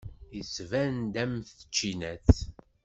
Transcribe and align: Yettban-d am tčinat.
Yettban-d 0.35 1.13
am 1.23 1.33
tčinat. 1.57 2.29